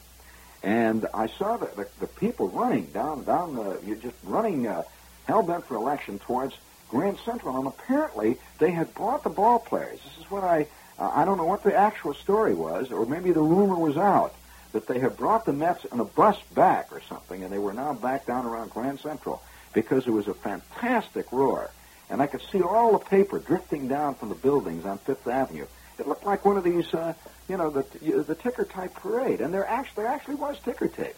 [0.61, 4.83] And I saw the, the, the people running down, down the, just running uh,
[5.25, 6.53] hell bent for election towards
[6.91, 7.57] Grand Central.
[7.57, 9.99] And apparently they had brought the ball players.
[10.03, 10.67] This is what I,
[10.99, 14.35] uh, I don't know what the actual story was, or maybe the rumor was out
[14.73, 17.73] that they had brought the Mets in a bus back or something, and they were
[17.73, 19.41] now back down around Grand Central
[19.73, 21.71] because it was a fantastic roar.
[22.09, 25.65] And I could see all the paper drifting down from the buildings on Fifth Avenue.
[25.97, 27.13] It looked like one of these, uh,
[27.47, 27.83] you know, the
[28.23, 29.39] the ticker tape parade.
[29.39, 31.15] And there actually there actually was ticker tape.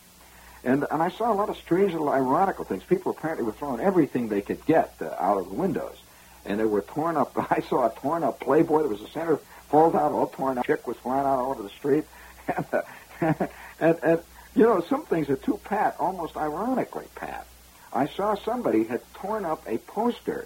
[0.64, 2.84] And and I saw a lot of strange little ironical things.
[2.84, 5.98] People apparently were throwing everything they could get uh, out of the windows.
[6.46, 7.32] And there were torn up.
[7.52, 8.84] I saw a torn up Playboy.
[8.84, 10.66] that was a center fold out, all torn up.
[10.66, 12.06] Chick was flying out all over the street.
[12.46, 12.82] And, uh,
[13.80, 14.20] and, and
[14.54, 17.48] you know, some things are too pat, almost ironically pat.
[17.94, 20.46] I saw somebody had torn up a poster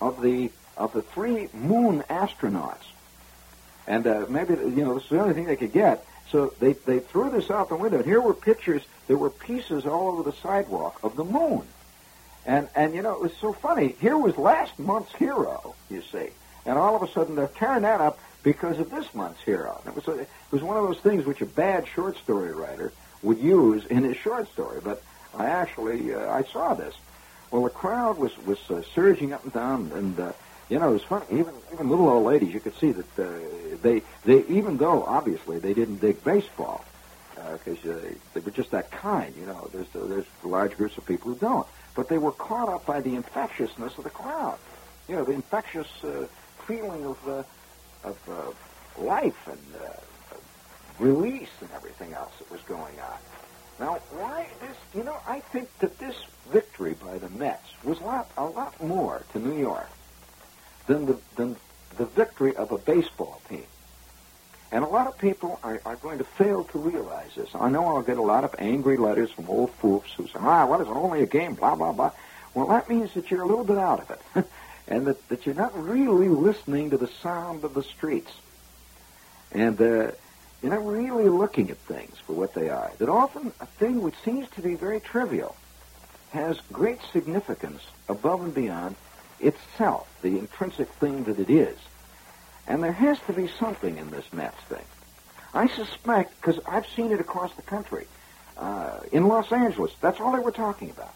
[0.00, 2.84] of the of the three moon astronauts,
[3.86, 6.04] and uh, maybe you know this is the only thing they could get.
[6.30, 8.82] So they they threw this out the window, and here were pictures.
[9.08, 11.62] There were pieces all over the sidewalk of the moon,
[12.44, 13.96] and and you know it was so funny.
[14.00, 16.28] Here was last month's hero, you see,
[16.66, 19.80] and all of a sudden they're tearing that up because of this month's hero.
[19.84, 22.52] And it was a, it was one of those things which a bad short story
[22.52, 22.92] writer
[23.22, 25.02] would use in his short story, but
[25.36, 26.94] I actually uh, I saw this.
[27.50, 30.32] Well, the crowd was was uh, surging up and down, and uh,
[30.68, 31.24] you know it was funny.
[31.30, 33.32] Even even little old ladies, you could see that uh,
[33.80, 36.84] they they even though obviously they didn't dig baseball
[37.64, 39.34] because uh, they were just that kind.
[39.38, 42.86] You know, there's there's large groups of people who don't, but they were caught up
[42.86, 44.58] by the infectiousness of the crowd.
[45.08, 46.26] You know, the infectious uh,
[46.66, 47.42] feeling of uh,
[48.04, 49.92] of uh, life and uh,
[50.98, 53.18] release and everything else that was going on.
[53.80, 54.76] Now, why this?
[54.94, 56.16] You know, I think that this
[56.50, 59.88] victory by the Mets was a lot, a lot more to New York
[60.86, 61.56] than the than
[61.96, 63.64] the victory of a baseball team.
[64.70, 67.48] And a lot of people are, are going to fail to realize this.
[67.54, 70.66] I know I'll get a lot of angry letters from old foofs who say, ah,
[70.66, 72.10] what is it, only a game, blah, blah, blah.
[72.54, 74.44] Well, that means that you're a little bit out of it.
[74.88, 78.32] and that, that you're not really listening to the sound of the streets.
[79.52, 80.10] And uh,
[80.62, 82.92] you're not really looking at things for what they are.
[82.98, 85.56] That often a thing which seems to be very trivial
[86.30, 88.96] has great significance above and beyond
[89.40, 91.78] itself, the intrinsic thing that it is.
[92.68, 94.84] And there has to be something in this Mets thing.
[95.54, 98.06] I suspect, because I've seen it across the country,
[98.58, 101.14] uh, in Los Angeles, that's all they were talking about.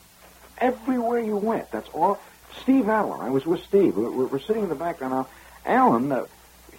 [0.59, 2.19] Everywhere you went, that's all.
[2.63, 3.97] Steve Allen, I was with Steve.
[3.97, 5.29] We're, we're sitting in the background now.
[5.67, 6.25] Allen, uh,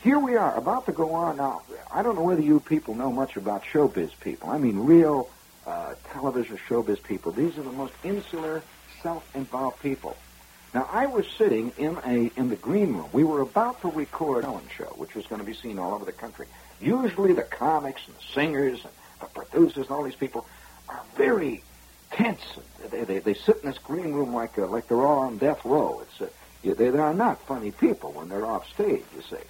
[0.02, 1.38] here we are, about to go on.
[1.38, 1.62] Now,
[1.94, 4.50] I don't know whether you people know much about showbiz people.
[4.50, 5.30] I mean, real
[5.68, 7.32] uh, television showbiz people.
[7.32, 8.64] These are the most insular,
[9.04, 10.18] self-involved people.
[10.74, 13.10] Now, I was sitting in a in the green room.
[13.14, 16.06] We were about to record Allen show, which was going to be seen all over
[16.06, 16.48] the country.
[16.82, 20.48] Usually, the comics and the singers and the producers and all these people
[20.90, 21.64] are very
[22.12, 22.42] tense.
[22.90, 25.64] They, they, they sit in this green room like uh, like they're all on death
[25.64, 26.02] row.
[26.02, 26.28] It's uh,
[26.64, 29.44] they, they are not funny people when they're off stage, you see.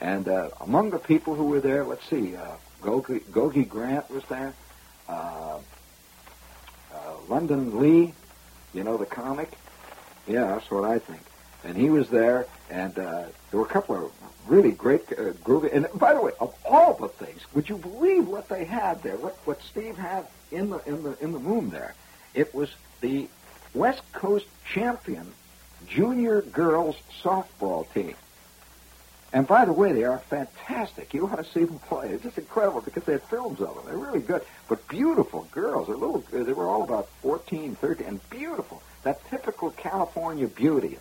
[0.00, 4.22] And uh, among the people who were there, let's see, uh, Gogi, Gogi Grant was
[4.24, 4.54] there,
[5.08, 5.58] uh,
[6.94, 8.12] uh, London Lee,
[8.74, 9.50] you know the comic.
[10.28, 11.22] Yeah, that's what I think.
[11.64, 14.12] And he was there, and uh, there were a couple of
[14.46, 15.74] really great uh, groovy.
[15.74, 19.16] And by the way, of all the things, would you believe what they had there?
[19.16, 21.94] What what Steve had in the in the in the room there?
[22.34, 23.28] It was the
[23.74, 25.32] West Coast champion
[25.86, 28.14] junior girls softball team.
[29.32, 31.12] And by the way, they are fantastic.
[31.12, 32.10] You ought to see them play.
[32.10, 33.84] It's just incredible because they had films of them.
[33.86, 35.88] They're really good, but beautiful girls.
[35.88, 36.24] They're little.
[36.30, 38.82] They were all about 14, 13, and beautiful.
[39.02, 40.98] That typical California beauty.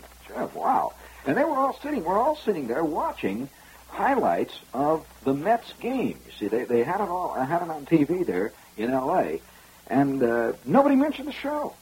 [0.53, 0.93] Wow.
[1.25, 2.03] And they were all sitting.
[2.03, 3.49] We're all sitting there watching
[3.89, 6.19] highlights of the Mets game.
[6.25, 7.31] You see, they they had it all.
[7.31, 9.41] I had it on TV there in L.A.
[9.87, 11.73] And uh, nobody mentioned the show.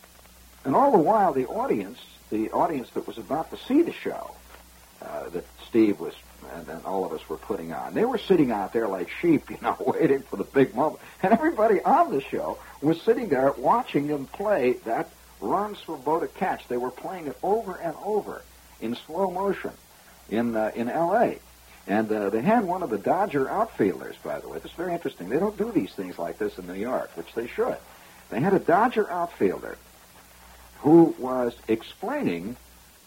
[0.64, 2.00] And all the while, the audience,
[2.32, 4.32] the audience that was about to see the show,
[5.02, 6.14] uh, that Steve was
[6.54, 7.94] and, and all of us were putting on.
[7.94, 11.02] They were sitting out there like sheep, you know, waiting for the big moment.
[11.24, 15.10] And everybody on the show was sitting there watching them play that
[15.42, 16.68] Ron Swoboda catch.
[16.68, 18.42] They were playing it over and over
[18.82, 19.72] in slow motion
[20.30, 21.40] in uh, in L.A.
[21.88, 24.58] And uh, they had one of the Dodger outfielders, by the way.
[24.58, 25.30] This is very interesting.
[25.30, 27.78] They don't do these things like this in New York, which they should.
[28.30, 29.78] They had a Dodger outfielder
[30.80, 32.56] who was explaining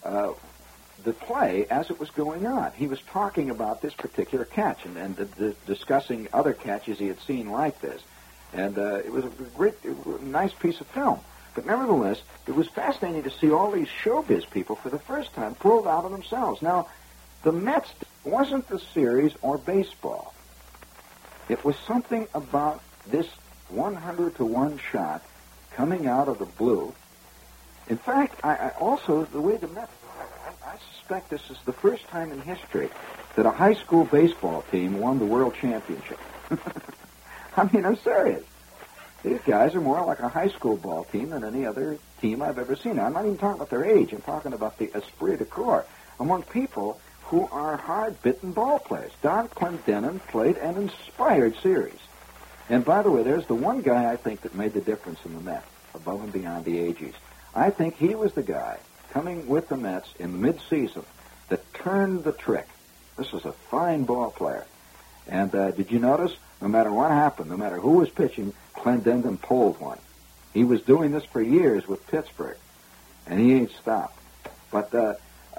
[0.03, 0.31] uh,
[1.03, 2.71] the play as it was going on.
[2.73, 7.07] He was talking about this particular catch and, and the, the, discussing other catches he
[7.07, 8.01] had seen like this.
[8.53, 9.75] And uh, it was a great,
[10.23, 11.19] nice piece of film.
[11.59, 15.55] But nevertheless, it was fascinating to see all these showbiz people for the first time
[15.55, 16.61] pulled out of themselves.
[16.61, 16.87] Now,
[17.43, 17.93] the Mets
[18.23, 20.33] wasn't the series or baseball.
[21.49, 23.27] It was something about this
[23.67, 25.21] 100 to 1 shot
[25.73, 26.93] coming out of the blue.
[27.89, 29.91] In fact, I, I also, the way the Mets,
[30.63, 32.89] I, I suspect this is the first time in history
[33.35, 36.19] that a high school baseball team won the world championship.
[37.57, 38.45] I mean, I'm serious.
[39.23, 42.57] These guys are more like a high school ball team than any other team I've
[42.57, 42.99] ever seen.
[42.99, 44.13] I'm not even talking about their age.
[44.13, 45.85] I'm talking about the esprit de corps
[46.19, 49.11] among people who are hard-bitten ball players.
[49.21, 51.99] Donn Clendenon played an inspired series.
[52.69, 55.33] And by the way, there's the one guy I think that made the difference in
[55.33, 57.13] the Mets, above and beyond the ages.
[57.53, 58.79] I think he was the guy
[59.11, 61.03] coming with the Mets in mid-season
[61.49, 62.67] that turned the trick.
[63.17, 64.65] This was a fine ball player.
[65.27, 69.41] And uh, did you notice, no matter what happened, no matter who was pitching, Clendenon
[69.41, 69.99] pulled one.
[70.53, 72.57] He was doing this for years with Pittsburgh,
[73.27, 74.17] and he ain't stopped.
[74.71, 75.15] But uh,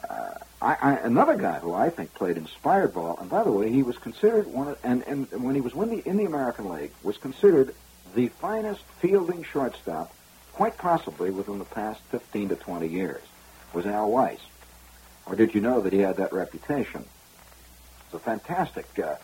[0.09, 3.71] uh, I, I, another guy who I think played inspired ball, and by the way,
[3.71, 6.69] he was considered one of, and, and when he was in the, in the American
[6.69, 7.75] League, was considered
[8.15, 10.13] the finest fielding shortstop,
[10.53, 13.23] quite possibly within the past 15 to 20 years,
[13.73, 14.41] was Al Weis.
[15.27, 17.05] Or did you know that he had that reputation?
[18.07, 18.87] It's a fantastic.
[18.99, 19.17] Uh,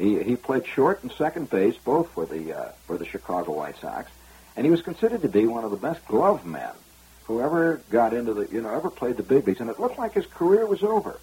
[0.00, 3.78] he he played short and second base both for the uh, for the Chicago White
[3.78, 4.10] Sox,
[4.56, 6.72] and he was considered to be one of the best glove men
[7.24, 9.98] who ever got into the, you know, ever played the big leagues, and it looked
[9.98, 11.20] like his career was over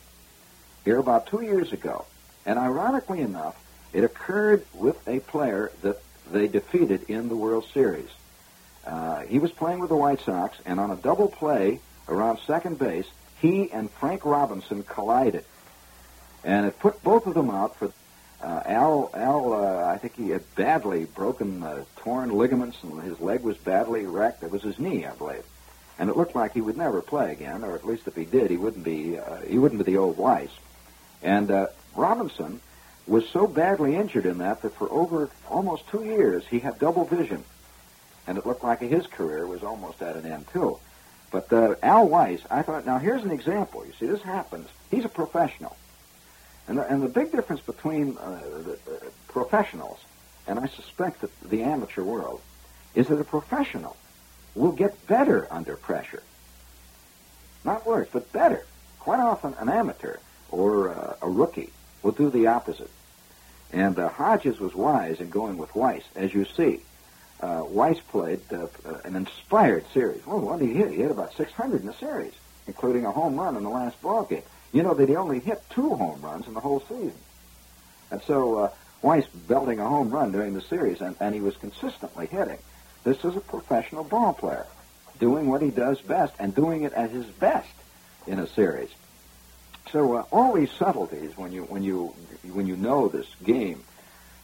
[0.86, 2.06] here about two years ago.
[2.46, 3.62] And ironically enough,
[3.92, 8.10] it occurred with a player that they defeated in the World Series.
[8.86, 12.80] Uh, he was playing with the White Sox, and on a double play around second
[12.80, 13.08] base,
[13.42, 15.44] he and Frank Robinson collided.
[16.46, 17.92] And it put both of them out for
[18.42, 19.10] uh, Al.
[19.14, 23.58] Al, uh, I think he had badly broken, uh, torn ligaments, and his leg was
[23.58, 24.44] badly wrecked.
[24.44, 25.44] It was his knee, I believe
[26.00, 28.52] and it looked like he would never play again, or at least if he did,
[28.52, 30.52] he wouldn't be uh, he wouldn't be the old Weis.
[31.24, 32.62] And uh, Robinson
[33.08, 37.06] was so badly injured in that that for over almost two years he had double
[37.06, 37.44] vision,
[38.28, 40.78] and it looked like his career was almost at an end too.
[41.32, 43.86] But uh, Al Weis, I thought, now here's an example.
[43.86, 44.70] You see, this happens.
[44.92, 45.76] He's a professional,
[46.68, 50.00] and the, and the big difference between uh, the, uh, professionals
[50.48, 52.42] and I suspect that the amateur world
[52.96, 53.98] is that a professional
[54.56, 56.24] will get better under pressure.
[57.64, 58.66] Not worse, but better.
[59.00, 60.18] Quite often, an amateur
[60.50, 62.90] or uh, a rookie will do the opposite.
[63.74, 66.80] And uh, Hodges was wise in going with Weis, as you see.
[67.42, 68.68] Uh, Weis played uh,
[69.04, 70.26] an inspired series.
[70.26, 70.92] Well, what did he hit?
[70.92, 72.34] He hit about 600 in the series,
[72.66, 74.44] including a home run in the last ball game.
[74.74, 77.16] You know that he only hit two home runs in the whole season.
[78.12, 78.70] And so uh,
[79.02, 82.60] Weis belting a home run during the series, and, and he was consistently hitting.
[83.04, 84.66] This is a professional ball player
[85.20, 87.70] doing what he does best and doing it at his best
[88.28, 88.90] in a series.
[89.92, 92.14] So uh, all these subtleties when you when you
[92.52, 93.84] when you know this game.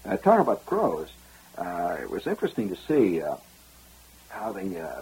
[0.05, 1.09] Uh, talk about pros.
[1.57, 3.35] Uh, it was interesting to see uh,
[4.29, 5.01] how they uh,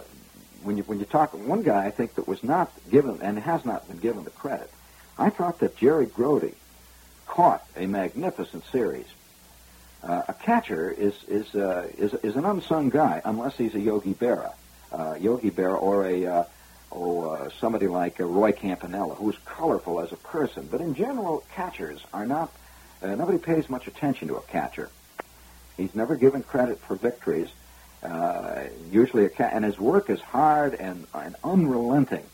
[0.62, 3.64] when you when you talk one guy I think that was not given and has
[3.64, 4.70] not been given the credit.
[5.18, 6.54] I thought that Jerry Grote
[7.26, 9.06] caught a magnificent series
[10.02, 14.14] uh, a catcher is is, uh, is is an unsung guy unless he's a Yogi
[14.14, 14.52] Berra,
[14.90, 16.46] uh, Yogi Berra, or a
[16.90, 20.68] oh somebody like uh, Roy Campanella, who's colorful as a person.
[20.70, 22.52] But in general, catchers are not.
[23.00, 24.88] Nobody pays much attention to a catcher.
[25.76, 27.48] He's never given credit for victories.
[28.92, 32.24] Usually, a and his work is hard and, and unrelenting.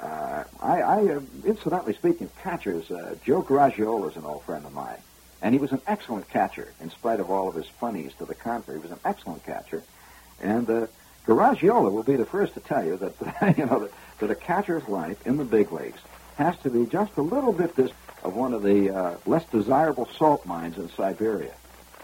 [0.00, 4.64] Uh, I, I uh, incidentally speaking of catchers, uh, Joe Garagiola is an old friend
[4.64, 4.98] of mine.
[5.40, 8.34] And he was an excellent catcher, in spite of all of his funnies to the
[8.34, 8.80] contrary.
[8.80, 9.82] He was an excellent catcher.
[10.40, 10.86] And uh,
[11.26, 14.88] Garagiola will be the first to tell you that, you know, that, that a catcher's
[14.88, 16.00] life in the big leagues
[16.36, 17.90] has to be just a little bit this
[18.22, 21.54] of one of the uh, less desirable salt mines in Siberia.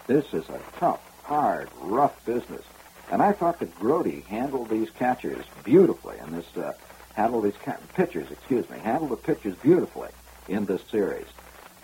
[0.07, 2.63] This is a tough, hard, rough business.
[3.11, 6.73] And I thought that Grote handled these catchers beautifully in this, uh,
[7.15, 7.53] handled these
[7.93, 10.09] pitchers, excuse me, handled the pitchers beautifully
[10.47, 11.25] in this series.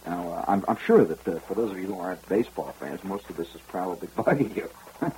[0.06, 3.04] Now, uh, I'm, I'm sure that uh, for those of you who aren't baseball fans,
[3.04, 4.70] most of this is probably bugging you.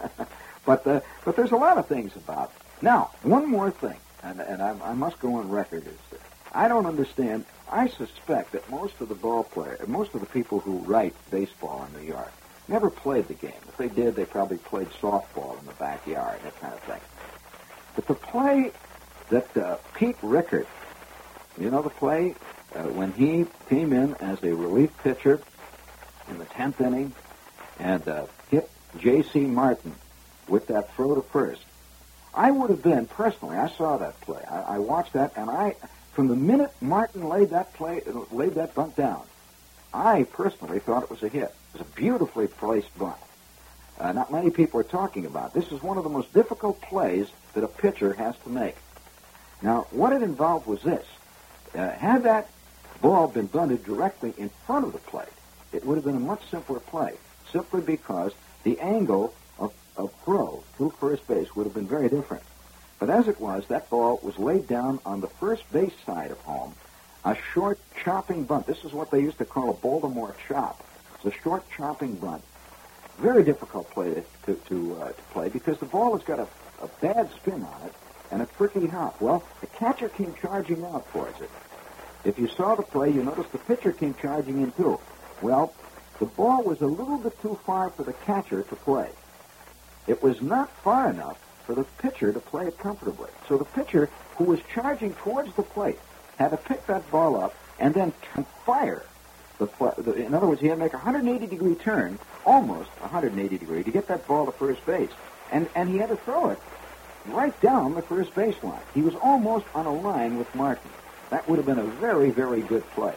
[0.65, 2.51] but uh, but there's a lot of things about.
[2.55, 2.83] It.
[2.83, 3.97] Now, one more thing.
[4.23, 6.19] and, and I, I must go on record as
[6.53, 7.45] I don't understand.
[7.71, 11.87] I suspect that most of the ball players, most of the people who write baseball
[11.87, 12.31] in New York,
[12.67, 13.53] never played the game.
[13.67, 17.01] If they did, they probably played softball in the backyard, that kind of thing.
[17.95, 18.71] But to play
[19.29, 20.67] that uh, Pete Richert,
[21.59, 22.35] you know the play
[22.75, 25.41] uh, when he came in as a relief pitcher
[26.29, 27.13] in the tenth inning
[27.79, 28.69] and uh, hit
[28.99, 29.41] J.C.
[29.41, 29.93] Martin
[30.47, 31.61] with that throw to first.
[32.33, 33.57] I would have been personally.
[33.57, 34.41] I saw that play.
[34.49, 35.75] I, I watched that, and I,
[36.13, 38.01] from the minute Martin laid that play,
[38.31, 39.23] laid that bunt down,
[39.93, 41.43] I personally thought it was a hit.
[41.73, 43.17] It was a beautifully placed bunt.
[43.99, 45.53] Uh, not many people are talking about.
[45.53, 48.75] This is one of the most difficult plays that a pitcher has to make.
[49.63, 51.05] Now, what it involved was this:
[51.73, 52.49] uh, had that
[53.01, 55.29] ball been bunted directly in front of the plate,
[55.71, 57.13] it would have been a much simpler play,
[57.51, 58.33] simply because
[58.63, 62.43] the angle of, of throw to first base would have been very different.
[62.99, 66.39] But as it was, that ball was laid down on the first base side of
[66.39, 66.75] home,
[67.23, 68.67] a short chopping bunt.
[68.67, 70.83] This is what they used to call a Baltimore chop.
[71.15, 72.43] It's a short chopping bunt.
[73.17, 76.47] Very difficult play to, to, to, uh, to play because the ball has got a,
[76.81, 77.93] a bad spin on it
[78.33, 79.21] and a tricky hop.
[79.21, 81.49] Well, the catcher came charging out towards it.
[82.25, 84.99] If you saw the play, you noticed the pitcher came charging in too.
[85.41, 85.73] Well,
[86.19, 89.09] the ball was a little bit too far for the catcher to play.
[90.07, 93.29] It was not far enough for the pitcher to play it comfortably.
[93.47, 95.99] So the pitcher, who was charging towards the plate,
[96.37, 98.13] had to pick that ball up and then
[98.65, 99.05] fire
[99.59, 103.57] the, the in other words, he had to make a 180 degree turn, almost 180
[103.57, 105.11] degree, to get that ball to first base,
[105.51, 106.59] and and he had to throw it
[107.27, 108.81] right down the first baseline.
[108.93, 110.89] He was almost on a line with Martin.
[111.29, 113.15] That would have been a very, very good play.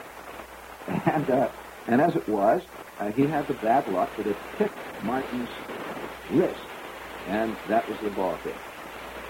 [1.06, 1.48] And, uh,
[1.88, 2.62] and as it was,
[3.00, 4.70] uh, he had the bad luck that it hit
[5.02, 5.48] Martin's
[6.30, 6.60] wrist,
[7.26, 8.54] and that was the ball game.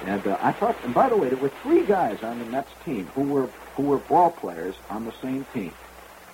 [0.04, 2.70] And uh, I thought, and by the way, there were three guys on the Mets
[2.84, 5.72] team who were who were ball players on the same team,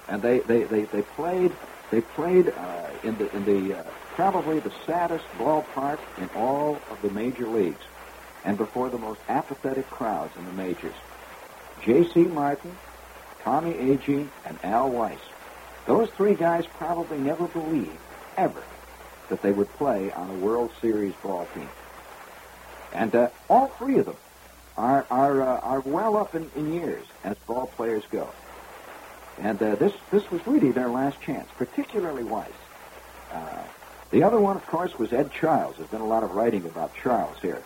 [0.08, 1.52] and they they they, they played
[1.90, 3.82] they played uh, in the in the uh,
[4.14, 7.84] probably the saddest ballpark in all of the major leagues,
[8.44, 10.94] and before the most apathetic crowds in the majors.
[11.84, 12.24] J.C.
[12.24, 12.76] Martin,
[13.42, 15.18] Tommy Agee, and Al Weis.
[15.86, 17.90] Those three guys probably never believed,
[18.36, 18.62] ever,
[19.28, 21.68] that they would play on a World Series ball team.
[22.92, 24.16] And uh, all three of them
[24.76, 28.30] are, are, uh, are well up in, in years as ball players go.
[29.40, 32.52] And uh, this, this was really their last chance, particularly Weis.
[33.32, 33.62] Uh,
[34.10, 35.76] the other one, of course, was Ed Charles.
[35.78, 37.62] There's been a lot of writing about Charles here.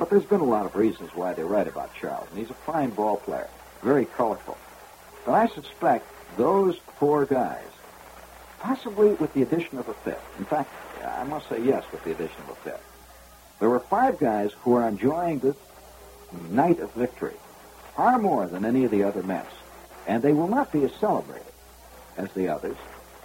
[0.00, 2.54] But there's been a lot of reasons why they write about Charles, and he's a
[2.54, 3.50] fine ball player,
[3.82, 4.56] very colorful.
[5.26, 6.06] But I suspect
[6.38, 7.68] those four guys,
[8.60, 10.70] possibly with the addition of a fifth, in fact,
[11.04, 12.82] I must say yes with the addition of a fifth,
[13.58, 15.56] there were five guys who are enjoying this
[16.48, 17.36] night of victory
[17.94, 19.52] far more than any of the other Mets.
[20.06, 21.52] And they will not be as celebrated
[22.16, 22.78] as the others.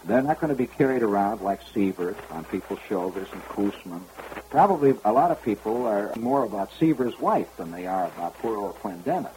[0.07, 4.01] They're not going to be carried around like Seaver on people's shoulders and Koosman.
[4.51, 8.55] Probably a lot of people are more about Seaver's wife than they are about poor
[8.55, 9.31] old Clendenon,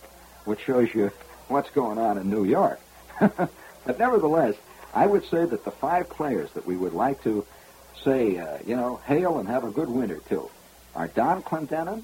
[0.45, 1.11] which shows you
[1.49, 2.81] what's going on in New York.
[3.19, 4.57] but nevertheless,
[4.93, 7.47] I would say that the five players that we would like to
[8.05, 10.51] say, uh, you know, hail and have a good winter to
[10.95, 12.03] are Donn Clendenon,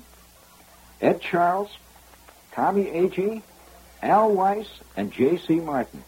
[1.02, 1.76] Ed Charles,
[2.52, 3.42] Tommy Agee,
[4.02, 5.56] Al Weis, and J.C.
[5.60, 6.02] Martin.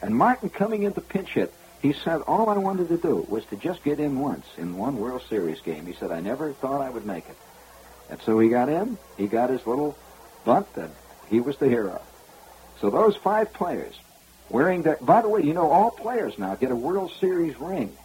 [0.00, 1.52] And Martin coming into pinch hit
[1.82, 4.98] he said, all I wanted to do was to just get in once in one
[4.98, 5.86] World Series game.
[5.86, 7.36] He said, I never thought I would make it.
[8.10, 9.96] And so he got in, he got his little
[10.44, 10.90] bunt, and
[11.28, 12.02] he was the hero.
[12.80, 13.94] So those five players
[14.50, 17.96] wearing that, by the way, you know, all players now get a World Series ring,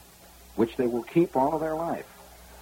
[0.55, 2.05] which they will keep all of their life.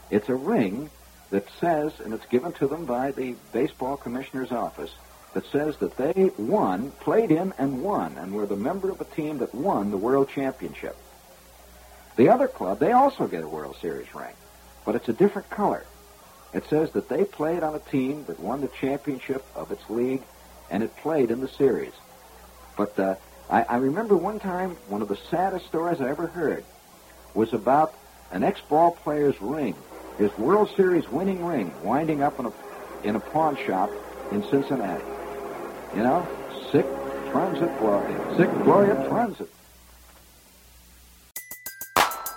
[0.09, 0.89] It's a ring
[1.29, 4.91] that says, and it's given to them by the baseball commissioner's office,
[5.33, 9.05] that says that they won, played in and won, and were the member of a
[9.05, 10.95] team that won the World Championship.
[12.15, 14.35] The other club, they also get a World Series ring,
[14.85, 15.85] but it's a different color.
[16.53, 20.21] It says that they played on a team that won the championship of its league,
[20.69, 21.93] and it played in the series.
[22.77, 23.15] But uh,
[23.49, 26.63] I, I remember one time, one of the saddest stories I ever heard
[27.33, 27.95] was about
[28.31, 29.75] an ex-ball player's ring,
[30.17, 32.53] his World Series winning ring, winding up in a,
[33.03, 33.91] in a pawn shop
[34.31, 35.03] in Cincinnati.
[35.95, 36.27] You know,
[36.71, 36.85] sic
[37.31, 39.49] transit gloria, sic gloria transit.